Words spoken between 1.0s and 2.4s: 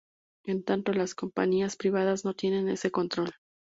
compañías privadas no